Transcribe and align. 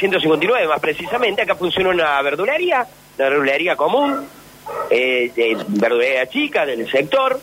159 0.00 0.66
más 0.66 0.80
precisamente, 0.80 1.42
acá 1.42 1.54
funciona 1.54 1.90
una 1.90 2.20
verdulería, 2.22 2.86
una 3.18 3.28
verdulería 3.28 3.76
común, 3.76 4.26
eh, 4.90 5.30
de 5.36 5.56
verdulería 5.68 6.26
chica 6.26 6.66
del 6.66 6.90
sector, 6.90 7.38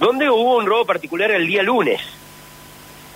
donde 0.00 0.28
hubo 0.28 0.56
un 0.56 0.66
robo 0.66 0.84
particular 0.86 1.30
el 1.30 1.46
día 1.46 1.62
lunes. 1.62 2.00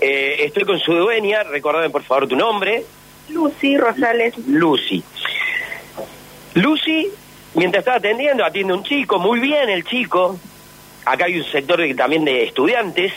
Eh, 0.01 0.45
estoy 0.45 0.65
con 0.65 0.79
su 0.79 0.93
dueña, 0.95 1.43
recuérdame 1.43 1.91
por 1.91 2.03
favor 2.03 2.29
tu 2.29 2.37
nombre. 2.37 2.85
Lucy 3.31 3.77
Rosales. 3.77 4.35
Lucy. 4.46 5.03
Lucy, 6.54 7.08
mientras 7.54 7.83
estaba 7.83 7.99
atendiendo, 7.99 8.45
atiende 8.45 8.72
un 8.74 8.83
chico, 8.83 9.19
muy 9.19 9.40
bien 9.40 9.69
el 9.69 9.85
chico. 9.85 10.38
Acá 11.04 11.27
hay 11.27 11.38
un 11.38 11.45
sector 11.45 11.81
de- 11.81 11.95
también 11.95 12.24
de 12.24 12.45
estudiantes 12.45 13.13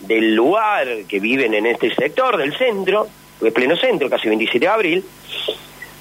del 0.00 0.34
lugar 0.34 0.86
que 1.08 1.18
viven 1.18 1.54
en 1.54 1.66
este 1.66 1.94
sector, 1.94 2.36
del 2.36 2.56
centro, 2.56 3.08
de 3.40 3.52
pleno 3.52 3.76
centro, 3.76 4.10
casi 4.10 4.28
27 4.28 4.58
de 4.58 4.68
abril, 4.68 5.04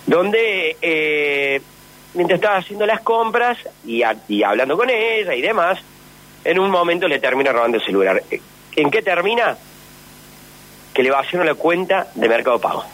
donde 0.06 0.78
eh, 0.82 1.62
mientras 2.14 2.38
estaba 2.40 2.58
haciendo 2.58 2.86
las 2.86 3.02
compras 3.02 3.58
y, 3.86 4.04
hablando 4.44 4.78
con 4.78 4.90
ella 4.90 5.34
y 5.36 5.42
demás, 5.42 5.80
en 6.44 6.60
un 6.60 6.70
momento 6.70 7.08
le 7.08 7.20
termina 7.20 7.52
robando 7.52 7.78
el 7.78 7.84
celular. 7.84 8.24
Eh, 8.32 8.42
¿En 8.76 8.92
qué 8.92 9.02
termina? 9.02 9.58
Que 10.94 11.04
le 11.04 11.12
vaciaron 11.12 11.46
la 11.46 11.56
cuenta 11.56 12.08
de 12.16 12.30
Mercado 12.30 12.60
Pago. 12.60 12.86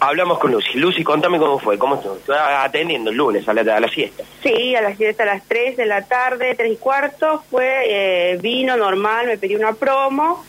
Hablamos 0.00 0.38
con 0.38 0.52
Lucy. 0.52 0.78
Lucy, 0.78 1.02
contame 1.02 1.38
cómo 1.38 1.58
fue. 1.58 1.78
¿Cómo 1.78 1.94
estuvo? 1.94 2.18
Atendiendo 2.34 3.10
el 3.10 3.16
lunes 3.16 3.48
a 3.48 3.54
la, 3.54 3.76
a 3.76 3.80
la 3.80 3.88
siesta. 3.88 4.22
Sí, 4.42 4.74
a 4.74 4.82
las 4.82 4.98
7 4.98 5.22
a 5.22 5.26
las 5.26 5.44
3 5.46 5.76
de 5.78 5.86
la 5.86 6.02
tarde, 6.02 6.54
3 6.54 6.72
y 6.72 6.76
cuarto, 6.76 7.42
fue 7.50 7.84
eh, 7.86 8.36
vino 8.36 8.76
normal, 8.76 9.26
me 9.26 9.38
pidió 9.38 9.58
una 9.58 9.72
promo. 9.72 10.44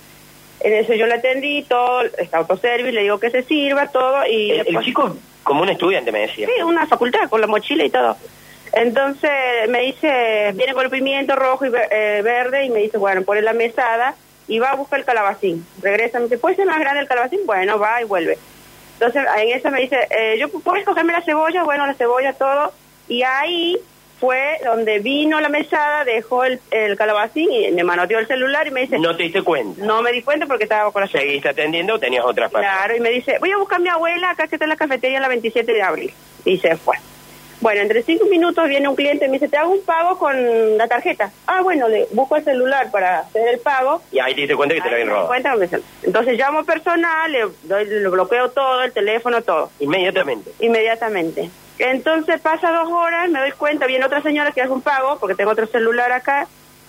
En 0.60 0.74
eso 0.74 0.94
yo 0.94 1.06
le 1.06 1.16
atendí, 1.16 1.64
todo, 1.64 2.02
está 2.18 2.38
autoservice, 2.38 2.92
le 2.92 3.02
digo 3.02 3.20
que 3.20 3.30
se 3.30 3.44
sirva, 3.44 3.88
todo. 3.88 4.26
y 4.26 4.52
El, 4.52 4.80
chico, 4.82 5.16
como 5.44 5.62
un 5.62 5.70
estudiante, 5.70 6.12
me 6.12 6.22
decía. 6.22 6.48
Sí, 6.48 6.64
una 6.64 6.88
facultad 6.88 7.30
con 7.30 7.42
la 7.42 7.48
mochila 7.48 7.86
y 7.86 7.90
todo. 7.90 8.18
Entonces 8.74 9.32
me 9.70 9.82
dice, 9.82 10.52
viene 10.56 10.74
con 10.74 10.84
el 10.84 10.90
pimiento 10.90 11.36
rojo 11.36 11.66
y 11.66 11.72
eh, 11.92 12.22
verde 12.24 12.66
y 12.66 12.70
me 12.70 12.80
dice, 12.80 12.98
bueno, 12.98 13.22
pone 13.22 13.42
la 13.42 13.54
mesada 13.54 14.16
y 14.48 14.60
va 14.60 14.72
a 14.72 14.76
buscar 14.76 15.00
el 15.00 15.06
calabacín. 15.06 15.66
Regresa, 15.82 16.20
me 16.20 16.26
dice, 16.26 16.38
¿puede 16.38 16.56
ser 16.56 16.66
más 16.66 16.80
grande 16.80 17.02
el 17.02 17.08
calabacín? 17.08 17.40
Bueno, 17.46 17.80
va 17.80 18.02
y 18.02 18.06
vuelve. 18.06 18.38
Entonces 19.00 19.24
en 19.38 19.50
eso 19.50 19.72
me 19.72 19.82
dice, 19.82 20.08
eh, 20.10 20.38
¿yo 20.40 20.50
puedes 20.50 20.86
cogerme 20.86 21.14
la 21.14 21.22
cebolla? 21.22 21.64
Bueno, 21.64 21.86
la 21.86 21.94
cebolla, 21.94 22.34
todo. 22.34 22.74
Y 23.08 23.24
ahí 23.24 23.78
fue 24.20 24.58
donde 24.64 25.00
vino 25.00 25.40
la 25.42 25.50
mesada, 25.50 26.04
dejó 26.06 26.44
el, 26.46 26.60
el 26.72 26.96
calabacín 26.98 27.52
y 27.52 27.72
me 27.72 27.84
manoteó 27.84 28.20
el 28.20 28.28
celular 28.28 28.66
y 28.68 28.72
me 28.72 28.82
dice, 28.82 28.98
no, 28.98 29.10
No 29.12 29.18
te 29.18 29.24
diste 29.24 29.42
cuenta. 29.42 30.02
me 30.02 30.12
di 30.12 30.22
cuenta 30.22 30.46
porque 30.46 30.64
estaba 30.64 30.92
con 30.92 31.02
la 31.02 31.08
Seguiste 31.08 31.50
atendiendo, 31.50 32.00
tenías 32.00 32.24
otras 32.26 32.52
partes. 32.52 32.70
Claro, 32.70 32.96
y 32.96 33.00
me 33.00 33.10
dice, 33.10 33.38
voy 33.40 33.52
a 33.52 33.58
buscar 33.58 33.78
a 33.80 33.82
mi 33.82 33.90
abuela, 33.90 34.30
acá 34.32 34.48
que 34.48 34.56
está 34.56 34.66
en 34.66 34.70
la 34.70 34.76
cafetería 34.78 35.20
la 35.20 35.28
27 35.28 35.72
de 35.74 35.82
abril. 35.82 36.14
Y 36.46 36.58
se 36.58 36.76
fue. 36.78 36.96
Bueno, 37.62 37.82
entre 37.82 38.04
cinco 38.04 38.26
minutos 38.26 38.68
viene 38.68 38.88
un 38.88 38.96
cliente 38.96 39.26
y 39.26 39.28
me 39.30 39.34
dice, 39.36 39.48
te 39.48 39.58
hago 39.58 39.72
un 39.72 39.82
pago 39.84 40.18
con 40.20 40.78
la 40.78 40.88
tarjeta. 40.88 41.32
Ah, 41.48 41.62
bueno, 41.64 41.88
le 41.88 42.06
busco 42.12 42.36
el 42.36 42.44
celular 42.44 42.92
para 42.92 43.20
hacer 43.20 43.48
el 43.48 43.60
pago. 43.60 44.02
Y 44.12 44.20
ahí 44.20 44.36
te 44.36 44.42
diste 44.42 44.56
cuenta 44.56 44.76
que 44.76 44.82
te 44.82 44.88
lo 44.90 44.94
habían 44.96 45.10
robado. 45.10 45.34
Entonces 46.04 46.38
llamo 46.38 46.64
personal, 46.66 47.32
le, 47.32 47.46
doy- 47.64 47.86
le 47.86 48.08
bloqueo 48.10 48.50
todo, 48.52 48.84
el 48.84 48.92
teléfono, 48.92 49.42
todo, 49.42 49.72
Inmediatamente. 49.80 50.52
inmediatamente. 50.60 51.50
Entonces 51.80 52.40
pasa 52.42 52.72
dos 52.72 52.90
horas, 52.92 53.30
me 53.30 53.40
doy 53.40 53.52
cuenta, 53.52 53.86
viene 53.86 54.06
otra 54.06 54.22
señora 54.22 54.52
que 54.52 54.62
hace 54.62 54.72
un 54.72 54.82
pago, 54.82 55.18
porque 55.20 55.36
tengo 55.36 55.52
otro 55.52 55.68
celular 55.68 56.12
acá. 56.12 56.48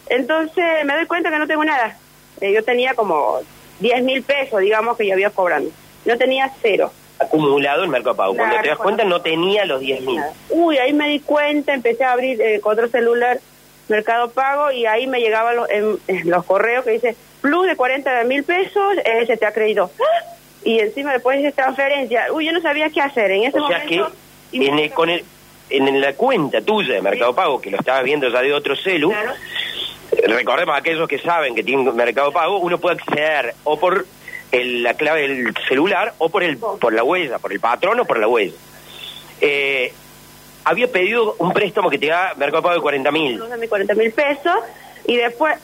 Entonces 0.09 0.65
me 0.85 0.95
doy 0.95 1.07
cuenta 1.07 1.31
que 1.31 1.39
no 1.39 1.47
tengo 1.47 1.65
nada. 1.65 1.97
Eh, 2.41 2.53
yo 2.53 2.63
tenía 2.65 2.95
como 2.95 3.41
10 3.81 4.03
mil 4.05 4.23
pesos, 4.23 4.61
digamos, 4.61 4.97
que 4.97 5.07
ya 5.07 5.15
había 5.15 5.31
cobrando. 5.31 5.71
No 6.05 6.17
tenía 6.17 6.51
cero. 6.63 6.93
Acumulado 7.19 7.83
en 7.83 7.91
Mercado 7.91 8.15
Pago. 8.15 8.35
Cuando 8.35 8.53
Claro, 8.55 8.63
te 8.63 8.69
das 8.69 8.79
cuenta, 8.79 9.05
no 9.05 9.23
tenía 9.23 9.65
los 9.65 9.81
10 9.81 10.03
mil. 10.03 10.21
Uy, 10.51 10.77
ahí 10.79 10.93
me 10.93 11.09
di 11.09 11.21
cuenta, 11.21 11.73
empecé 11.75 12.05
a 12.05 12.13
abrir 12.13 12.41
eh, 12.41 12.61
con 12.61 12.75
otro 12.75 12.89
celular 12.89 13.39
Mercado 13.89 14.31
Pago 14.31 14.71
y 14.71 14.85
ahí 14.87 15.07
me 15.07 15.19
llegaban 15.21 15.57
los, 15.57 15.69
en- 15.71 15.99
en 16.09 16.31
los 16.31 16.45
correos 16.45 16.85
que 16.85 16.91
dice 16.93 17.17
plus 17.41 17.67
de 17.67 17.75
40 17.77 18.25
mil 18.25 18.45
pesos, 18.45 18.97
eh, 19.05 19.25
se 19.27 19.37
te 19.37 19.47
acreditó. 19.47 19.91
¡Ah! 20.01 20.25
Y 20.65 20.81
encima 20.81 21.13
después 21.13 21.39
dice 21.39 21.53
transferencia. 21.53 22.27
Uy, 22.33 22.45
yo 22.47 22.53
no 22.53 22.61
sabía 22.61 22.91
qué 22.91 23.01
hacer 23.01 23.31
en 23.31 23.45
ese 23.45 23.59
O 23.61 23.67
sea 23.69 23.83
que 23.85 23.99
momento. 23.99 24.17
En, 24.53 24.79
el- 24.79 24.91
con 24.93 25.11
el, 25.11 25.25
en 25.71 26.01
la 26.01 26.13
cuenta 26.15 26.61
tuya 26.61 26.95
de 26.95 27.03
Mercado 27.03 27.35
Pago, 27.35 27.61
que 27.61 27.71
lo 27.71 27.79
estabas 27.79 28.05
viendo 28.05 28.29
ya 28.29 28.41
de 28.41 28.53
otro 28.53 28.77
celu, 28.77 29.11
Claro. 29.11 29.33
recordemos 30.29 30.75
a 30.75 30.79
aquellos 30.79 31.09
que 31.09 31.19
saben 31.19 31.55
que 31.55 31.63
tienen 31.65 31.95
Mercado 31.97 32.33
Pago, 32.33 32.59
uno 32.59 32.79
puede 32.79 32.97
acceder 32.97 33.55
o 33.65 33.79
por 33.79 34.07
el- 34.53 34.83
la 34.83 34.95
clave 34.95 35.23
del 35.29 35.55
celular 35.69 36.15
o 36.19 36.29
por 36.29 36.43
el 36.43 36.57
por 36.59 36.93
la 36.93 37.03
huella, 37.03 37.39
por 37.39 37.53
el 37.53 37.61
patrón 37.61 37.99
o 38.01 38.05
por 38.05 38.19
la 38.19 38.29
huella. 38.29 38.55
Eh, 39.41 39.93
había 40.65 40.89
pedido 40.91 41.35
un 41.39 41.53
préstamo 41.53 41.91
que 41.91 41.99
te 41.99 42.07
da 42.07 42.35
Mercado 42.37 42.63
Pago 42.63 42.75
de 42.77 42.81
40 42.81 43.11
mil. 43.11 43.37
plus 43.37 43.51
de 43.51 43.57
mis 43.59 43.69
40 43.69 43.95
mil 43.95 44.13
pesos 44.13 44.57
y 45.07 45.17
después, 45.17 45.57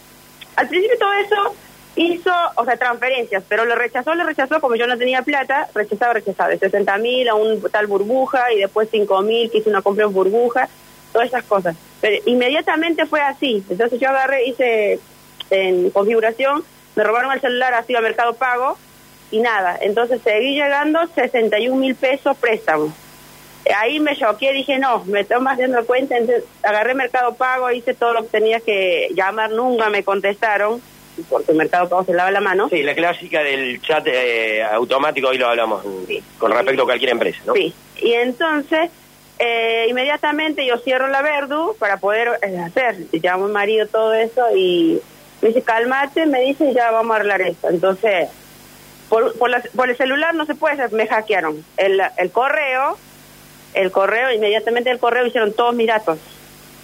al 0.56 0.68
principio 0.68 0.98
todo 0.98 1.12
eso 1.14 1.54
hizo, 1.96 2.32
o 2.56 2.64
sea, 2.64 2.76
transferencias, 2.76 3.44
pero 3.48 3.64
lo 3.64 3.74
rechazó, 3.74 4.14
lo 4.14 4.24
rechazó, 4.24 4.60
como 4.60 4.76
yo 4.76 4.86
no 4.86 4.96
tenía 4.96 5.22
plata, 5.22 5.68
rechazaba, 5.74 6.14
rechazaba, 6.14 6.48
de 6.50 6.58
60 6.58 6.98
mil 6.98 7.28
a 7.28 7.34
un 7.34 7.62
tal 7.70 7.86
burbuja 7.86 8.52
y 8.52 8.60
después 8.60 8.88
5 8.90 9.22
mil, 9.22 9.50
que 9.50 9.58
hice 9.58 9.70
una 9.70 9.82
compra 9.82 10.04
en 10.04 10.12
burbuja, 10.12 10.68
todas 11.12 11.28
esas 11.28 11.44
cosas. 11.44 11.76
Pero 12.00 12.22
inmediatamente 12.26 13.06
fue 13.06 13.20
así, 13.20 13.64
entonces 13.68 14.00
yo 14.00 14.08
agarré, 14.08 14.46
hice 14.46 15.00
en 15.50 15.90
configuración, 15.90 16.64
me 16.96 17.04
robaron 17.04 17.32
el 17.32 17.40
celular 17.40 17.74
así 17.74 17.94
a 17.94 18.00
Mercado 18.00 18.34
Pago 18.34 18.76
y 19.30 19.40
nada, 19.40 19.78
entonces 19.80 20.20
seguí 20.22 20.54
llegando 20.54 21.06
61 21.14 21.76
mil 21.76 21.94
pesos 21.94 22.36
préstamo. 22.36 22.92
Ahí 23.76 24.00
me 24.00 24.16
choqué, 24.16 24.52
dije, 24.52 24.78
no, 24.80 25.04
me 25.04 25.20
estoy 25.20 25.40
más 25.40 25.56
dando 25.56 25.86
cuenta, 25.86 26.16
agarré 26.64 26.94
Mercado 26.94 27.34
Pago, 27.34 27.70
hice 27.70 27.94
todo 27.94 28.12
lo 28.12 28.22
que 28.22 28.28
tenía 28.28 28.58
que 28.58 29.10
llamar, 29.14 29.50
nunca 29.52 29.88
me 29.88 30.02
contestaron, 30.02 30.82
porque 31.28 31.52
Mercado 31.52 31.88
Pago 31.88 32.04
se 32.04 32.14
lava 32.14 32.30
la 32.30 32.40
mano. 32.40 32.68
Sí, 32.68 32.82
la 32.82 32.94
clásica 32.94 33.42
del 33.42 33.80
chat 33.82 34.06
eh, 34.06 34.62
automático, 34.62 35.28
hoy 35.28 35.38
lo 35.38 35.48
hablamos 35.48 35.84
mm, 35.84 36.06
Sí. 36.06 36.22
con 36.38 36.50
respecto 36.52 36.82
a 36.82 36.86
cualquier 36.86 37.10
empresa, 37.12 37.40
¿no? 37.46 37.52
Sí, 37.54 37.72
y 38.00 38.12
entonces 38.12 38.90
eh, 39.38 39.86
inmediatamente 39.88 40.64
yo 40.66 40.78
cierro 40.78 41.08
la 41.08 41.20
Verdu 41.22 41.74
para 41.78 41.96
poder 41.98 42.38
eh, 42.42 42.58
hacer, 42.58 42.96
llamo 43.12 43.44
a 43.44 43.48
mi 43.48 43.52
marido 43.52 43.86
todo 43.88 44.14
eso 44.14 44.42
y 44.56 45.00
me 45.40 45.48
dice, 45.48 45.62
cálmate, 45.62 46.26
me 46.26 46.40
dice, 46.40 46.72
ya 46.72 46.90
vamos 46.92 47.12
a 47.12 47.16
arreglar 47.16 47.42
esto. 47.42 47.68
Entonces, 47.68 48.28
por, 49.08 49.36
por, 49.38 49.50
la- 49.50 49.62
por 49.74 49.90
el 49.90 49.96
celular 49.96 50.34
no 50.34 50.46
se 50.46 50.54
puede 50.54 50.74
hacer, 50.74 50.92
me 50.92 51.06
hackearon. 51.08 51.64
El, 51.76 52.00
el 52.16 52.30
correo, 52.30 52.96
el 53.74 53.90
correo, 53.90 54.32
inmediatamente 54.32 54.90
el 54.90 54.98
correo 55.00 55.26
hicieron 55.26 55.52
todos 55.52 55.74
mis 55.74 55.88
datos. 55.88 56.18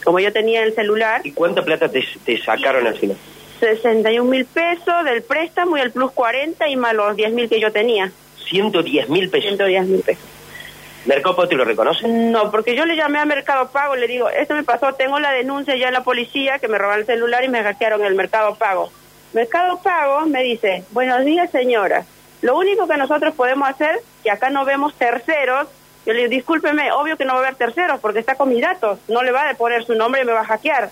Como 0.05 0.19
yo 0.21 0.33
tenía 0.33 0.62
el 0.62 0.75
celular, 0.75 1.21
¿Y 1.25 1.33
cuánta 1.33 1.62
plata 1.65 1.89
te, 1.89 2.05
te 2.25 2.43
sacaron 2.43 2.87
al 2.87 2.97
final? 2.97 3.16
61 3.59 4.31
mil 4.31 4.45
pesos 4.47 5.05
del 5.05 5.23
préstamo 5.23 5.77
y 5.77 5.81
el 5.81 5.91
plus 5.91 6.13
40 6.13 6.69
y 6.69 6.77
más 6.77 6.95
los 6.95 7.17
10 7.17 7.33
mil 7.33 7.49
que 7.49 7.61
yo 7.61 7.73
tenía. 7.73 8.11
110 8.49 9.09
mil 9.09 9.29
pesos. 9.29 9.49
110 9.49 9.87
mil 9.87 10.03
pesos. 10.03 10.25
¿Mercado 11.07 11.37
Pago 11.37 11.49
te 11.49 11.55
lo 11.55 11.65
reconoce? 11.65 12.07
No, 12.07 12.51
porque 12.51 12.77
yo 12.77 12.85
le 12.85 12.97
llamé 12.97 13.19
a 13.19 13.25
Mercado 13.25 13.71
Pago, 13.71 13.97
le 13.97 14.07
digo, 14.07 14.29
esto 14.29 14.55
me 14.55 14.65
pasó, 14.65 14.93
tengo 14.95 15.19
la 15.19 15.33
denuncia 15.33 15.77
ya 15.77 15.89
en 15.89 15.95
la 15.95 16.05
policía 16.05 16.59
que 16.59 16.69
me 16.69 16.77
robaron 16.77 17.01
el 17.01 17.07
celular 17.07 17.45
y 17.45 17.49
me 17.49 17.63
hackearon 17.63 18.05
el 18.05 18.15
Mercado 18.15 18.57
Pago. 18.57 18.91
Mercado 19.33 19.81
Pago 19.83 20.27
me 20.27 20.43
dice, 20.43 20.85
buenos 20.91 21.25
días 21.25 21.51
señora, 21.51 22.05
lo 22.43 22.59
único 22.59 22.87
que 22.87 22.97
nosotros 22.97 23.35
podemos 23.35 23.69
hacer, 23.69 24.01
que 24.23 24.31
acá 24.31 24.51
no 24.51 24.65
vemos 24.65 24.95
terceros, 24.95 25.69
yo 26.05 26.13
le 26.13 26.21
digo, 26.21 26.31
discúlpeme, 26.31 26.93
obvio 26.93 27.17
que 27.17 27.25
no 27.25 27.35
va 27.35 27.41
a 27.41 27.43
haber 27.43 27.57
terceros 27.57 28.01
porque 28.01 28.19
está 28.19 28.35
con 28.35 28.49
mis 28.51 28.61
datos, 28.61 28.99
no 29.09 29.23
le 29.23 29.33
va 29.33 29.49
a 29.49 29.55
poner 29.55 29.85
su 29.85 29.95
nombre 29.95 30.23
y 30.23 30.25
me 30.25 30.33
va 30.33 30.41
a 30.41 30.45
hackear. 30.45 30.91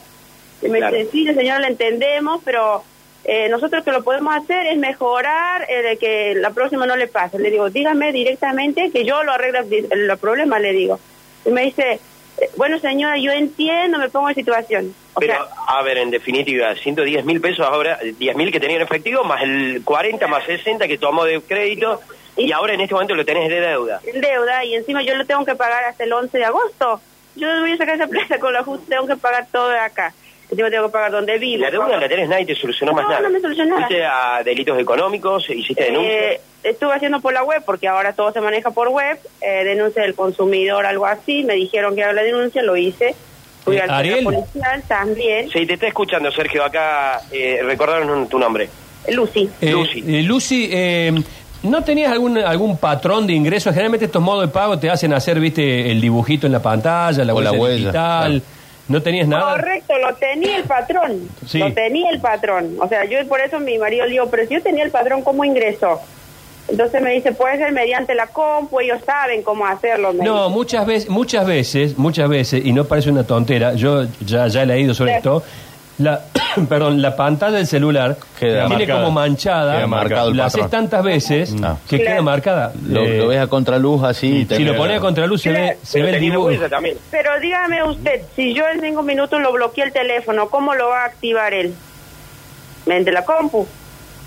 Y 0.63 0.69
me 0.69 0.79
Claro. 0.79 0.97
dice, 0.97 1.11
sí, 1.11 1.25
señora, 1.27 1.61
le 1.61 1.69
entendemos, 1.69 2.41
pero 2.45 2.83
eh, 3.25 3.49
nosotros 3.49 3.85
que 3.85 3.93
lo 3.93 4.03
podemos 4.03 4.35
hacer 4.35 4.67
es 4.67 4.79
mejorar 4.79 5.67
eh, 5.69 5.97
que 5.99 6.35
la 6.37 6.51
próxima 6.51 6.87
no 6.87 6.97
le 6.97 7.09
pase. 7.09 7.39
Le 7.39 7.51
digo, 7.51 7.71
dígame 7.71 8.13
directamente 8.13 8.91
que 8.91 9.05
yo 9.05 9.23
lo 9.25 9.33
arreglo 9.33 9.61
el, 9.61 9.87
el 9.91 10.19
problema, 10.19 10.59
le 10.59 10.73
digo. 10.73 10.99
Y 11.45 11.51
me 11.51 11.63
dice, 11.63 12.01
eh, 12.39 12.51
bueno 12.57 12.79
señora, 12.79 13.19
yo 13.19 13.33
entiendo, 13.33 13.99
me 13.99 14.09
pongo 14.09 14.29
en 14.29 14.35
situación. 14.35 14.95
O 15.15 15.21
Pero, 15.21 15.33
sea, 15.35 15.47
a 15.69 15.83
ver, 15.83 15.99
en 15.99 16.11
definitiva, 16.11 16.75
110 16.75 17.25
mil 17.25 17.41
pesos 17.41 17.67
ahora, 17.67 17.99
10 18.03 18.37
mil 18.37 18.53
que 18.53 18.61
tenía 18.61 18.77
en 18.77 18.83
efectivo, 18.83 19.25
más 19.25 19.43
el 19.43 19.83
40 19.85 20.27
más 20.27 20.45
60 20.45 20.87
que 20.89 20.99
tomó 20.99 21.25
de 21.25 21.41
crédito, 21.41 22.01
y 22.37 22.53
ahora 22.53 22.75
en 22.75 22.83
este 22.83 22.95
momento 22.95 23.15
lo 23.15 23.25
tenés 23.25 23.49
de 23.49 23.61
deuda. 23.61 24.01
en 24.07 24.21
deuda 24.21 24.63
y 24.65 24.75
encima 24.75 25.03
yo 25.03 25.15
lo 25.17 25.25
tengo 25.25 25.45
que 25.45 25.55
pagar 25.55 25.85
hasta 25.85 26.05
el 26.05 26.13
11 26.13 26.37
de 26.39 26.45
agosto. 26.45 27.01
Yo 27.35 27.49
voy 27.61 27.73
a 27.73 27.77
sacar 27.77 27.95
esa 27.97 28.07
plata 28.09 28.39
con 28.39 28.53
la 28.53 28.63
justa, 28.63 28.85
tengo 28.91 29.07
que 29.07 29.17
pagar 29.17 29.47
todo 29.51 29.71
de 29.71 29.79
acá. 29.79 30.13
Encima 30.51 30.71
tengo 30.71 30.87
que 30.87 30.93
pagar 30.93 31.11
donde 31.11 31.39
vivo. 31.39 31.63
La 31.65 31.71
deuda 31.71 31.97
la 31.99 32.09
tenés, 32.09 32.29
nadie 32.29 32.47
te 32.47 32.55
solucionó 32.55 32.93
más 32.93 33.03
No, 33.05 33.09
nada. 33.11 33.23
no 33.23 33.31
me 33.31 33.41
solucionó 33.41 33.75
nada. 33.77 33.87
¿Fuiste 33.89 34.05
a 34.05 34.43
delitos 34.45 34.79
económicos? 34.79 35.51
¿Hiciste 35.51 35.85
denuncia? 35.85 36.13
Eh, 36.33 36.41
estuve 36.63 36.95
haciendo 36.95 37.21
por 37.21 37.33
la 37.33 37.43
web, 37.43 37.63
porque 37.67 37.89
ahora 37.89 38.13
todo 38.13 38.33
se 38.33 38.41
maneja 38.41 38.71
por 38.71 38.89
web, 38.91 39.19
eh, 39.41 39.65
denuncia 39.65 40.03
del 40.03 40.15
consumidor, 40.15 40.87
algo 40.87 41.05
así, 41.07 41.43
me 41.43 41.55
dijeron 41.55 41.97
que 41.97 42.05
haga 42.05 42.13
la 42.13 42.23
denuncia, 42.23 42.63
lo 42.63 42.77
hice. 42.77 43.15
Fui 43.65 43.77
Eh, 43.77 43.81
al 43.81 43.91
Ariel. 43.91 44.15
centro 44.21 44.33
policial 44.41 44.83
también. 44.87 45.51
Sí, 45.51 45.67
te 45.67 45.73
está 45.75 45.89
escuchando, 45.89 46.31
Sergio. 46.31 46.65
Acá, 46.65 47.21
eh, 47.33 47.59
recordaron 47.65 48.29
tu 48.29 48.39
nombre. 48.39 48.69
Lucy. 49.09 49.49
Eh, 49.61 49.71
Lucy. 49.73 50.05
eh, 50.07 50.23
Lucy, 50.23 50.69
eh, 50.73 51.13
¿No 51.63 51.83
tenías 51.83 52.13
algún, 52.13 52.39
algún 52.39 52.77
patrón 52.79 53.27
de 53.27 53.33
ingresos? 53.33 53.73
Generalmente 53.73 54.05
estos 54.05 54.23
modos 54.23 54.43
de 54.47 54.53
pago 54.53 54.79
te 54.79 54.89
hacen 54.89 55.13
hacer, 55.13 55.41
viste, 55.41 55.91
el 55.91 56.01
dibujito 56.01 56.47
en 56.47 56.53
la 56.53 56.61
pantalla, 56.63 57.25
la 57.25 57.35
O 57.35 57.41
la 57.41 57.51
huella 57.51 57.61
huella, 57.63 57.77
digital. 57.77 58.43
¿No 58.89 59.03
tenías 59.03 59.27
nada? 59.27 59.53
Correcto, 59.57 59.95
lo 59.99 60.15
tenía 60.15 60.57
el 60.59 60.65
patrón. 60.65 61.29
Sí. 61.47 61.59
Lo 61.59 61.73
tenía 61.73 62.11
el 62.11 62.21
patrón. 62.21 62.77
O 62.81 62.89
sea, 62.89 63.05
yo 63.05 63.19
por 63.27 63.41
eso 63.41 63.59
mi 63.59 63.79
marido 63.79 64.05
le 64.05 64.13
digo, 64.13 64.27
pero 64.31 64.47
si 64.47 64.55
yo 64.55 64.63
tenía 64.63 64.85
el 64.85 64.91
patrón, 64.91 65.23
¿cómo 65.23 65.45
ingresó? 65.45 66.01
Entonces 66.69 67.01
me 67.01 67.13
dice, 67.13 67.33
puede 67.33 67.59
ser 67.59 67.73
mediante 67.73 68.15
la 68.15 68.27
compu, 68.27 68.81
ellos 68.81 68.99
saben 69.07 69.43
cómo 69.43 69.67
hacerlo. 69.67 70.13
No, 70.13 70.45
dice. 70.47 70.55
muchas 70.57 70.87
veces, 70.87 71.09
muchas 71.09 71.47
veces, 71.47 71.97
muchas 71.99 72.29
veces, 72.29 72.65
y 72.65 72.73
no 72.73 72.85
parece 72.85 73.11
una 73.11 73.25
tontera, 73.25 73.75
yo 73.75 74.05
ya, 74.25 74.49
ya 74.49 74.63
he 74.63 74.67
leído 74.67 74.93
sobre 74.95 75.13
Sí. 75.13 75.17
esto, 75.19 75.43
la, 75.99 76.21
perdón, 76.69 77.01
la 77.03 77.17
pantalla 77.17 77.57
del 77.57 77.67
celular 77.67 78.17
Queda 78.39 78.67
tiene 78.67 78.79
marcada. 78.87 79.01
como 79.01 79.13
manchada, 79.13 79.77
Queda 79.77 79.87
marcado 79.87 80.33
la 80.35 80.45
haces 80.47 80.69
tantas 80.71 81.03
veces 81.03 81.55
Ah. 81.63 81.77
que 81.89 81.97
Claro. 81.99 82.13
queda 82.13 82.23
marcada. 82.23 82.73
Lo, 82.87 83.01
Eh, 83.05 83.19
lo 83.19 83.29
ves 83.29 83.41
a 83.41 83.47
contraluz 83.47 84.03
así. 84.05 84.47
si 84.51 84.65
lo 84.65 84.77
pones 84.77 84.99
a 84.99 85.01
contraluz 85.01 85.43
se 85.43 85.51
ve, 85.53 85.79
se 85.83 86.03
ve 86.03 86.11
el 86.11 86.21
dibujo. 86.21 86.51
Pero 87.11 87.31
dígame 87.41 87.83
usted, 87.85 88.23
si 88.35 88.53
yo 88.55 88.65
en 88.69 88.81
cinco 88.81 89.03
minutos 89.03 89.41
lo 89.41 89.53
bloqueé 89.53 89.85
el 89.85 89.93
teléfono, 89.93 90.49
¿cómo 90.49 90.75
lo 90.75 90.89
va 90.89 91.03
a 91.03 91.07
activar 91.07 91.53
él? 91.55 91.75
¿Mediante 92.85 93.13
la 93.13 93.25
compu? 93.25 93.67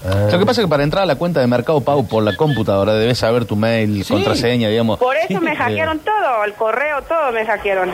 Ah. 0.06 0.28
Lo 0.32 0.40
que 0.40 0.46
pasa 0.46 0.62
es 0.62 0.66
que 0.68 0.70
para 0.70 0.84
entrar 0.84 1.04
a 1.04 1.06
la 1.06 1.16
cuenta 1.16 1.42
de 1.42 1.48
Mercado 1.48 1.82
Pago 1.82 2.08
por 2.08 2.24
la 2.24 2.36
computadora 2.36 2.94
debes 2.94 3.18
saber 3.18 3.44
tu 3.46 3.56
mail, 3.58 4.04
Sí. 4.06 4.14
contraseña, 4.14 4.70
digamos. 4.70 4.98
Por 4.98 5.16
eso 5.18 5.28
Sí, 5.28 5.38
me 5.40 5.56
hackearon 5.56 6.00
todo, 6.00 6.44
el 6.46 6.54
correo, 6.54 7.02
todo 7.04 7.32
me 7.34 7.46
hackearon. 7.46 7.90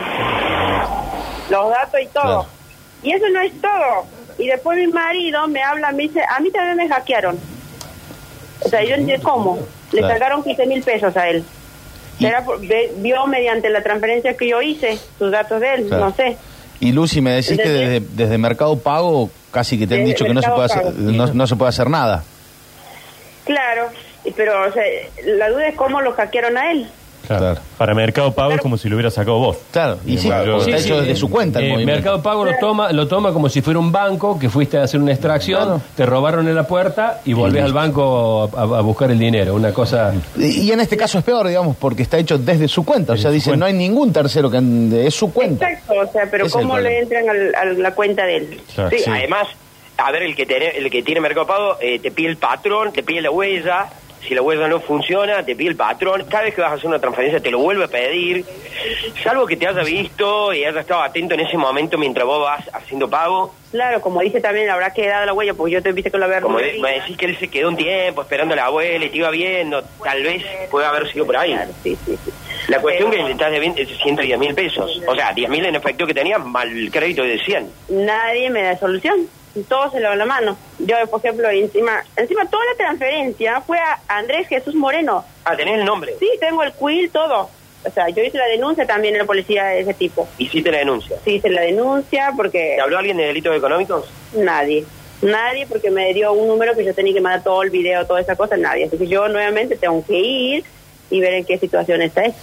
Los 1.50 1.70
datos 1.70 2.00
y 2.02 2.06
todo. 2.06 2.22
Claro. 2.22 2.46
Y 3.06 3.12
eso 3.12 3.24
no 3.32 3.40
es 3.40 3.52
todo. 3.60 4.04
Y 4.38 4.48
después 4.48 4.76
mi 4.78 4.88
marido 4.88 5.46
me 5.46 5.62
habla, 5.62 5.92
me 5.92 6.02
dice, 6.04 6.20
a 6.28 6.40
mí 6.40 6.50
también 6.50 6.76
me 6.76 6.88
hackearon. 6.88 7.38
O 8.64 8.68
sea, 8.68 8.82
yo 8.82 8.96
no 8.96 9.06
sé 9.06 9.20
cómo. 9.22 9.58
Le 9.92 9.98
Claro. 10.00 10.14
sacaron 10.14 10.42
15 10.42 10.66
mil 10.66 10.82
pesos 10.82 11.16
a 11.16 11.28
él. 11.28 11.44
Será 12.18 12.44
por- 12.44 12.60
ve- 12.66 12.92
vio 12.96 13.26
mediante 13.26 13.70
la 13.70 13.82
transferencia 13.82 14.36
que 14.36 14.48
yo 14.48 14.60
hice 14.60 14.98
sus 15.18 15.30
datos 15.30 15.60
de 15.60 15.74
él, 15.74 15.86
Claro. 15.86 16.06
no 16.06 16.14
sé. 16.16 16.36
Y 16.80 16.90
Lucy, 16.92 17.20
me 17.20 17.30
decís 17.30 17.56
que 17.58 18.00
Desde- 18.00 18.38
Mercado 18.38 18.76
Pago 18.78 19.30
casi 19.52 19.78
que 19.78 19.86
te 19.86 19.94
han 19.94 20.04
dicho 20.04 20.24
que 20.24 20.34
no 20.34 20.42
se, 20.42 20.50
puede 20.50 20.64
hacer, 20.64 20.94
no, 20.94 21.26
no 21.32 21.46
se 21.46 21.54
puede 21.56 21.68
hacer 21.68 21.88
nada. 21.88 22.24
Claro, 23.44 23.88
pero 24.36 24.68
o 24.68 24.72
sea, 24.72 24.82
la 25.24 25.48
duda 25.50 25.68
es 25.68 25.76
cómo 25.76 26.00
lo 26.02 26.12
hackearon 26.12 26.56
a 26.58 26.72
él. 26.72 26.88
Claro. 27.26 27.44
Claro. 27.44 27.60
Para 27.78 27.94
Mercado 27.94 28.32
Pago 28.32 28.52
es 28.52 28.60
como 28.60 28.76
si 28.78 28.88
lo 28.88 28.96
hubiera 28.96 29.10
sacado 29.10 29.38
vos. 29.38 29.56
Claro, 29.72 29.98
y 30.06 30.16
sí, 30.18 30.28
Claro, 30.28 30.56
porque 30.58 30.70
está 30.70 30.82
Sí, 30.82 30.88
hecho 30.88 31.00
sí. 31.00 31.06
desde 31.06 31.16
su 31.20 31.28
cuenta 31.30 31.60
el 31.60 31.80
Eh. 31.80 31.84
Mercado 31.86 32.22
Pago 32.22 32.44
lo 32.44 32.52
toma, 32.60 32.92
lo 32.92 33.06
toma 33.08 33.32
como 33.32 33.48
si 33.48 33.60
fuera 33.62 33.78
un 33.78 33.90
banco 33.92 34.38
que 34.38 34.48
fuiste 34.48 34.78
a 34.78 34.82
hacer 34.84 35.00
una 35.00 35.12
extracción, 35.12 35.62
Claro. 35.62 35.80
te 35.96 36.06
robaron 36.06 36.46
en 36.48 36.54
la 36.54 36.66
puerta 36.66 37.20
y 37.24 37.32
volvés 37.32 37.62
al 37.64 37.72
banco 37.72 38.50
a, 38.56 38.62
a 38.62 38.80
buscar 38.80 39.10
el 39.10 39.18
dinero. 39.18 39.54
Una 39.54 39.72
cosa. 39.72 40.12
Y 40.38 40.66
y 40.66 40.72
en 40.72 40.80
este 40.80 40.96
caso 40.96 41.18
es 41.18 41.24
peor, 41.24 41.46
digamos, 41.48 41.76
porque 41.76 42.02
está 42.02 42.18
hecho 42.18 42.38
desde 42.38 42.66
su 42.68 42.84
cuenta. 42.84 43.12
O 43.12 43.16
sea, 43.16 43.30
dice, 43.30 43.50
cuenta. 43.50 43.60
no 43.60 43.66
hay 43.66 43.72
ningún 43.74 44.12
tercero 44.12 44.50
que 44.50 44.58
ande- 44.58 45.06
es 45.06 45.14
su 45.14 45.32
cuenta. 45.32 45.70
Exacto, 45.70 45.94
o 46.00 46.12
sea, 46.12 46.28
pero 46.30 46.46
es 46.46 46.52
¿cómo 46.52 46.78
le 46.78 47.00
entran 47.00 47.28
al- 47.28 47.54
a 47.54 47.64
la 47.64 47.94
cuenta 47.94 48.24
de 48.24 48.36
él? 48.36 48.60
Claro. 48.74 48.90
Sí, 48.90 48.98
Sí. 49.04 49.10
además, 49.10 49.46
a 49.98 50.10
ver, 50.12 50.22
el 50.22 50.34
que 50.36 50.44
tiene, 50.46 50.68
el 50.76 50.90
que 50.90 51.02
tiene 51.02 51.20
Mercado 51.20 51.46
Pago 51.46 51.76
eh, 51.80 51.98
te 51.98 52.10
pide 52.10 52.28
el 52.28 52.36
patrón, 52.36 52.92
te 52.92 53.02
pide 53.02 53.20
la 53.22 53.30
huella. 53.30 53.86
Si 54.26 54.34
la 54.34 54.42
huella 54.42 54.66
no 54.66 54.80
funciona, 54.80 55.44
te 55.44 55.54
pide 55.54 55.70
el 55.70 55.76
patrón. 55.76 56.24
Cada 56.28 56.44
vez 56.44 56.54
que 56.54 56.60
vas 56.60 56.72
a 56.72 56.74
hacer 56.74 56.86
una 56.88 56.98
transferencia, 56.98 57.38
te 57.40 57.50
lo 57.50 57.58
vuelve 57.58 57.84
a 57.84 57.88
pedir. 57.88 58.44
Salvo 59.22 59.46
que 59.46 59.56
te 59.56 59.66
haya 59.68 59.82
visto 59.82 60.52
y 60.52 60.64
haya 60.64 60.80
estado 60.80 61.02
atento 61.02 61.34
en 61.34 61.40
ese 61.40 61.56
momento 61.56 61.96
mientras 61.96 62.26
vos 62.26 62.40
vas 62.40 62.68
haciendo 62.74 63.08
pago. 63.08 63.54
Claro, 63.70 64.00
como 64.00 64.20
dice 64.20 64.40
también, 64.40 64.68
habrá 64.70 64.92
quedado 64.92 65.26
la 65.26 65.32
huella, 65.32 65.54
porque 65.54 65.74
yo 65.74 65.82
te 65.82 65.92
viste 65.92 66.10
con 66.10 66.20
la 66.20 66.26
verdad. 66.26 66.42
Como 66.42 66.58
de- 66.58 66.78
me 66.80 66.94
decís 66.94 67.16
que 67.16 67.26
él 67.26 67.38
se 67.38 67.48
quedó 67.48 67.68
un 67.68 67.76
tiempo 67.76 68.22
esperando 68.22 68.54
a 68.54 68.56
la 68.56 68.64
abuela 68.66 69.04
y 69.04 69.10
te 69.10 69.16
iba 69.18 69.30
viendo. 69.30 69.82
Tal 70.02 70.22
vez 70.22 70.42
puede 70.70 70.86
haber 70.86 71.10
sido 71.12 71.24
por 71.26 71.36
ahí. 71.36 71.52
Claro, 71.52 71.70
sí, 71.82 71.96
sí, 72.04 72.18
sí. 72.24 72.30
La 72.68 72.80
cuestión 72.80 73.10
Pero- 73.10 73.26
que 73.26 73.32
estás 73.32 73.52
debiendo 73.52 73.80
es 73.80 73.88
110 73.98 74.38
mil 74.40 74.54
pesos. 74.54 75.00
O 75.06 75.14
sea, 75.14 75.32
10 75.32 75.48
mil 75.48 75.64
en 75.64 75.76
efecto 75.76 76.04
que 76.06 76.14
tenías, 76.14 76.44
mal 76.44 76.68
crédito 76.90 77.22
de 77.22 77.38
100. 77.38 77.70
Nadie 77.90 78.50
me 78.50 78.62
da 78.62 78.76
solución. 78.76 79.28
Todos 79.68 79.92
se 79.92 80.00
lavan 80.00 80.18
la 80.18 80.26
mano. 80.26 80.56
Yo, 80.86 80.96
por 81.10 81.20
ejemplo, 81.20 81.50
encima, 81.50 82.04
encima 82.16 82.46
toda 82.48 82.64
la 82.64 82.76
transferencia 82.76 83.60
fue 83.60 83.78
a 83.78 83.98
Andrés 84.08 84.46
Jesús 84.48 84.74
Moreno. 84.74 85.24
Ah, 85.44 85.56
tenés 85.56 85.78
el 85.80 85.84
nombre. 85.84 86.14
Sí, 86.18 86.28
tengo 86.40 86.62
el 86.62 86.72
quill, 86.72 87.10
todo. 87.10 87.50
O 87.84 87.90
sea, 87.90 88.08
yo 88.08 88.22
hice 88.22 88.38
la 88.38 88.46
denuncia 88.46 88.86
también 88.86 89.14
en 89.14 89.20
la 89.20 89.26
policía 89.26 89.64
de 89.66 89.80
ese 89.80 89.94
tipo. 89.94 90.28
Hiciste 90.38 90.70
la 90.72 90.78
denuncia. 90.78 91.16
Sí, 91.24 91.34
hice 91.34 91.50
la 91.50 91.60
denuncia 91.62 92.32
porque 92.36 92.74
¿Te 92.76 92.80
habló 92.80 92.98
alguien 92.98 93.16
de 93.16 93.26
delitos 93.26 93.56
económicos? 93.56 94.06
nadie. 94.34 94.84
Nadie 95.22 95.66
porque 95.66 95.90
me 95.90 96.12
dio 96.12 96.32
un 96.32 96.46
número 96.48 96.74
que 96.76 96.84
yo 96.84 96.94
tenía 96.94 97.14
que 97.14 97.20
mandar 97.20 97.42
todo 97.42 97.62
el 97.62 97.70
video, 97.70 98.06
toda 98.06 98.20
esa 98.20 98.36
cosa, 98.36 98.56
nadie. 98.56 98.84
Así 98.84 98.98
que 98.98 99.06
yo 99.06 99.28
nuevamente 99.28 99.76
tengo 99.76 100.04
que 100.04 100.18
ir 100.18 100.64
y 101.10 101.20
ver 101.20 101.34
en 101.34 101.44
qué 101.44 101.58
situación 101.58 102.02
está 102.02 102.24
eso. 102.24 102.36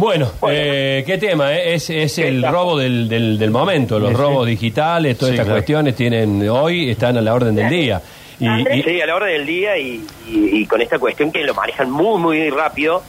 Bueno, 0.00 0.32
eh, 0.48 1.04
¿qué 1.06 1.18
tema? 1.18 1.52
eh? 1.54 1.74
Es, 1.74 1.90
es 1.90 2.16
el 2.20 2.36
Está. 2.36 2.50
robo 2.50 2.78
del, 2.78 3.06
del, 3.06 3.38
del 3.38 3.50
momento. 3.50 3.98
Los 3.98 4.08
Sí, 4.08 4.16
sí. 4.16 4.22
robos 4.22 4.46
digitales, 4.46 5.18
todas 5.18 5.32
Sí, 5.32 5.34
estas 5.34 5.44
claro. 5.44 5.58
cuestiones 5.58 5.94
tienen 5.94 6.48
hoy 6.48 6.88
están 6.88 7.18
a 7.18 7.20
la 7.20 7.34
orden 7.34 7.54
del 7.54 7.68
día. 7.68 8.00
Y, 8.38 8.46
y- 8.48 8.82
Sí, 8.82 8.98
a 9.02 9.04
la 9.06 9.14
hora 9.14 9.26
del 9.26 9.44
día 9.44 9.76
y, 9.76 10.02
y- 10.26 10.60
y 10.62 10.64
con 10.66 10.80
esta 10.80 10.98
cuestión 10.98 11.30
que 11.30 11.44
lo 11.44 11.52
manejan 11.52 11.90
muy, 11.90 12.18
muy 12.18 12.48
rápido, 12.48 13.02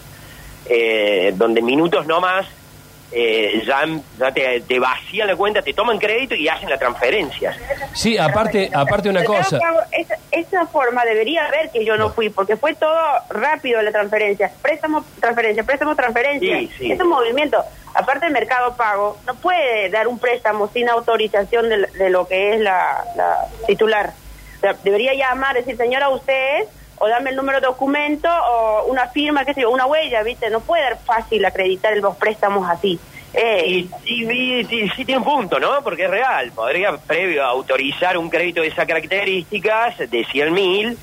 eh, 0.70 1.34
donde 1.38 1.62
minutos 1.62 2.06
no 2.08 2.20
más 2.20 2.46
eh, 3.12 3.62
ya, 3.66 3.86
ya 4.18 4.32
te, 4.32 4.62
te 4.62 4.80
vacían 4.80 5.28
la 5.28 5.36
cuenta, 5.36 5.62
te 5.62 5.74
toman 5.74 5.98
crédito 5.98 6.36
y 6.36 6.48
hacen 6.48 6.70
la 6.70 6.78
transferencia. 6.78 7.56
sí, 7.94 8.18
aparte, 8.18 8.70
aparte 8.74 9.10
una 9.10 9.20
Mercado 9.20 9.44
cosa. 9.44 9.60
Pago, 9.60 9.80
esa, 9.92 10.16
esa 10.32 10.66
forma 10.68 11.04
debería 11.04 11.46
haber 11.46 11.70
que 11.72 11.84
yo 11.84 11.98
no 11.98 12.12
fui, 12.12 12.30
porque 12.30 12.56
fue 12.56 12.74
todo 12.74 12.98
rápido 13.30 13.82
la 13.82 13.92
transferencia. 13.92 14.52
Préstamo, 14.62 15.04
transferencia, 15.20 15.64
préstamo, 15.64 15.96
transferencia. 15.96 16.60
Sí, 16.60 16.72
sí. 16.78 16.92
Es 16.92 17.00
un 17.00 17.10
movimiento. 17.10 17.64
Aparte 17.94 18.28
de 18.28 18.32
Mercado 18.32 18.76
Pago, 18.78 19.18
no 19.28 19.36
puede 19.36 19.90
dar 19.90 20.08
un 20.08 20.18
préstamo 20.18 20.70
sin 20.70 20.88
autorización 20.88 21.68
de, 21.68 21.88
de 21.88 22.10
lo 22.10 22.28
que 22.28 22.54
es 22.54 22.62
la, 22.62 23.04
la 23.16 23.48
titular. 23.68 24.14
O 24.58 24.60
sea, 24.62 24.76
debería 24.84 25.14
llamar, 25.14 25.56
decir, 25.56 25.76
señora, 25.76 26.10
usted 26.10 26.60
es, 26.62 26.68
o 27.02 27.08
dame 27.10 27.32
el 27.32 27.36
número 27.36 27.60
de 27.60 27.66
documento, 27.68 28.30
o 28.30 28.86
una 28.86 29.08
firma, 29.10 29.44
qué 29.44 29.54
sé 29.54 29.62
yo, 29.62 29.72
una 29.72 29.86
huella, 29.88 30.24
¿viste? 30.24 30.50
No 30.50 30.60
puede 30.62 30.84
dar 30.84 30.98
fácil 31.04 31.44
acreditar 31.46 31.96
los 31.98 32.16
préstamos 32.16 32.70
así. 32.70 33.00
Eh, 33.34 33.88
Y, 34.06 34.24
y- 34.24 34.90
sí 34.96 35.06
tiene 35.06 35.18
un 35.20 35.24
punto, 35.24 35.60
¿no? 35.60 35.82
Porque 35.84 36.04
es 36.06 36.10
real. 36.12 36.52
Podría, 36.54 36.98
previo 36.98 37.44
a 37.44 37.48
autorizar 37.50 38.18
un 38.18 38.30
crédito 38.30 38.62
de 38.62 38.68
esas 38.68 38.86
características, 38.86 39.98
de 40.10 40.26
100 40.26 40.54
mil, 40.54 40.98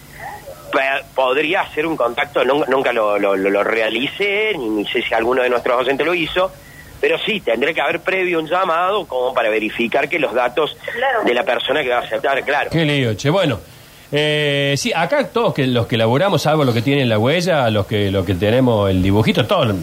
podría 1.15 1.63
hacer 1.63 1.87
un 1.87 1.97
contacto, 1.97 2.45
nunca, 2.45 2.67
nunca 2.71 2.93
lo, 2.93 3.19
lo, 3.19 3.37
lo- 3.37 3.51
lo 3.51 3.65
realicé, 3.65 4.53
ni, 4.57 4.69
ni 4.69 4.87
sé 4.87 5.03
si 5.03 5.15
alguno 5.15 5.43
de 5.43 5.49
nuestros 5.49 5.79
docentes 5.79 6.07
lo 6.07 6.15
hizo, 6.15 6.53
pero 7.01 7.19
sí, 7.19 7.41
tendré 7.41 7.73
que 7.75 7.81
haber 7.81 8.01
previo 8.01 8.39
un 8.39 8.47
llamado 8.47 9.07
como 9.07 9.33
para 9.33 9.49
verificar 9.49 10.09
que 10.09 10.19
los 10.19 10.35
datos 10.35 10.77
Claro. 10.93 11.23
de 11.25 11.35
la 11.35 11.45
persona 11.45 11.83
que 11.83 11.89
va 11.89 11.97
a 11.97 12.01
aceptar, 12.01 12.43
claro. 12.45 12.71
Qué 12.71 12.85
lío, 12.85 13.15
che. 13.15 13.31
Bueno, 13.31 13.61
eh, 14.13 14.75
sí, 14.77 14.93
acá 14.95 15.29
todos 15.29 15.55
que 15.55 15.67
los 15.67 15.87
que 15.87 15.97
laburamos, 15.97 16.43
salvo 16.43 16.65
los 16.65 16.75
que 16.75 16.83
tienen 16.83 17.09
la 17.09 17.19
huella, 17.19 17.69
los 17.71 17.87
que, 17.87 18.11
los 18.11 18.25
que 18.25 18.35
tenemos 18.35 18.89
el 18.91 19.03
dibujito, 19.03 19.47
todos 19.47 19.75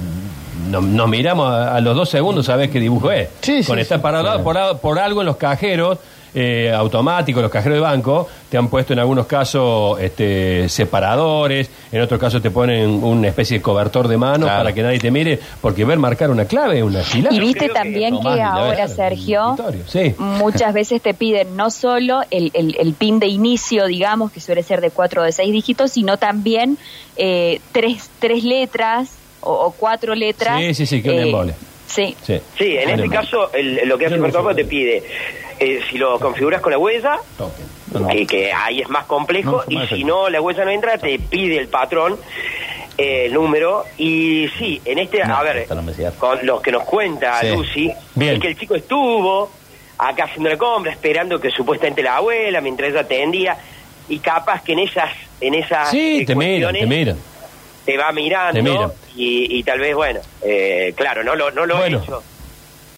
nos, 0.70 0.84
nos 0.84 1.08
miramos 1.10 1.50
a, 1.52 1.76
a 1.76 1.82
los 1.82 1.96
dos 1.96 2.10
segundos, 2.10 2.46
sabes 2.48 2.70
qué 2.72 2.80
dibujo 2.80 3.12
es. 3.12 3.30
Sí, 3.42 3.62
sí, 3.62 3.68
Con 3.70 3.78
estar 3.80 4.00
sí, 4.00 4.02
parado 4.02 4.44
por, 4.44 4.58
a- 4.58 4.74
por 4.78 4.98
algo 5.00 5.22
en 5.22 5.28
los 5.28 5.38
cajeros. 5.38 6.00
Eh, 6.36 6.72
automáticos, 6.72 7.42
los 7.42 7.50
cajeros 7.52 7.78
de 7.78 7.82
banco, 7.82 8.28
te 8.50 8.58
han 8.58 8.68
puesto 8.68 8.92
en 8.94 9.00
algunos 9.00 9.26
casos 9.26 10.00
este, 10.02 10.68
separadores, 10.68 11.70
en 11.92 12.02
otros 12.02 12.20
casos 12.20 12.42
te 12.42 12.52
ponen 12.52 12.90
una 13.04 13.30
especie 13.30 13.58
de 13.58 13.62
cobertor 13.64 14.08
de 14.10 14.18
mano 14.18 14.46
Claro. 14.46 14.60
para 14.64 14.74
que 14.74 14.84
nadie 14.84 15.00
te 15.00 15.10
mire, 15.12 15.40
porque 15.62 15.86
ver 15.86 15.98
marcar 15.98 16.30
una 16.30 16.46
clave 16.46 16.78
es 16.80 16.84
una 16.84 17.04
gilada. 17.04 17.34
Y 17.36 17.40
viste 17.40 17.68
que 17.68 17.74
también 17.74 18.20
que, 18.20 18.42
ahora. 18.42 18.88
Sergio, 18.90 19.56
Sí. 19.88 20.14
muchas 20.18 20.74
veces 20.74 21.02
te 21.02 21.14
piden 21.14 21.56
no 21.56 21.70
solo 21.72 22.22
el, 22.30 22.52
el, 22.54 22.76
el 22.80 22.94
PIN 22.94 23.20
de 23.20 23.28
inicio, 23.28 23.86
digamos, 23.88 24.32
que 24.32 24.42
suele 24.42 24.62
ser 24.64 24.82
de 24.82 24.92
cuatro 24.92 25.22
o 25.22 25.26
de 25.26 25.32
seis 25.32 25.52
dígitos, 25.52 25.92
sino 25.92 26.18
también 26.18 26.78
eh, 27.18 27.62
tres, 27.72 28.10
tres 28.20 28.44
letras 28.44 29.10
o, 29.42 29.52
o 29.54 29.72
cuatro 29.72 30.16
letras. 30.16 30.60
Sí, 30.60 30.74
sí, 30.74 30.86
sí, 30.86 31.02
que 31.02 31.12
un 31.12 31.20
embole. 31.20 31.54
Sí. 31.88 32.16
Sí, 32.24 32.42
Sí, 32.58 32.78
en 32.78 32.90
este 32.90 33.10
caso, 33.10 33.52
el- 33.54 33.88
lo 33.88 33.98
que 33.98 34.08
hace 34.08 34.16
no 34.18 34.24
Mercado 34.24 34.54
te 34.56 34.66
pide, 34.66 35.04
eh, 35.60 35.82
si 35.90 35.98
lo 35.98 36.20
configuras 36.20 36.62
con 36.62 36.72
la 36.72 36.78
huella, 36.78 37.20
que, 38.12 38.26
que 38.28 38.52
ahí 38.52 38.82
es 38.82 38.90
más 38.90 39.06
complejo, 39.06 39.64
No, 39.70 39.84
y 39.84 39.88
si 39.88 40.04
no 40.04 40.30
la 40.30 40.42
huella 40.42 40.66
no 40.66 40.72
entra, 40.72 40.98
te 40.98 41.18
pide 41.20 41.58
el 41.58 41.68
patrón 41.68 42.18
eh, 42.98 43.26
el 43.28 43.34
número. 43.34 43.84
Y 43.98 44.48
sí, 44.58 44.82
en 44.86 45.00
este, 45.00 45.24
No, 45.26 45.36
a 45.38 45.44
ver, 45.44 45.68
no 45.70 46.12
con 46.18 46.46
los 46.46 46.62
que 46.62 46.72
nos 46.72 46.84
cuenta 46.84 47.40
Sí. 47.42 47.48
Lucy, 47.50 47.92
Bien. 48.16 48.34
es 48.36 48.40
que 48.42 48.48
el 48.48 48.58
chico 48.58 48.76
estuvo 48.76 49.52
acá 49.98 50.26
haciendo 50.26 50.50
la 50.50 50.58
compra, 50.58 50.92
esperando 50.92 51.40
que 51.40 51.50
supuestamente 51.52 52.02
la 52.04 52.18
abuela, 52.18 52.60
mientras 52.62 52.90
ella 52.92 53.02
atendía, 53.02 53.58
y 54.10 54.20
capaz 54.20 54.62
que 54.64 54.74
en 54.74 54.80
esas, 54.80 55.12
en 55.40 55.54
esas 55.56 55.90
Sí, 55.92 56.20
eh, 56.22 56.26
te 56.26 56.36
miran, 56.36 56.74
te 56.74 56.86
miran. 56.86 57.18
te 57.86 57.98
va 57.98 58.12
mirando 58.12 58.54
Te 58.54 58.62
miran. 58.62 58.92
Y, 59.16 59.58
y 59.60 59.64
tal 59.64 59.80
vez, 59.80 59.96
bueno, 59.96 60.20
eh, 60.42 60.94
claro, 60.96 61.24
no 61.24 61.36
lo, 61.36 61.52
no 61.52 61.66
lo 61.66 61.78
Bueno, 61.78 62.00
he 62.00 62.04
hecho. 62.04 62.24